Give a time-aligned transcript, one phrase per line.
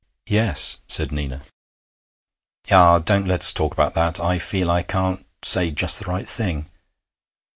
[0.25, 1.43] 'Yes,' said Nina.
[2.71, 2.97] 'Ah!
[2.97, 4.19] don't let us talk about that.
[4.19, 6.71] I feel I can't say just the right thing....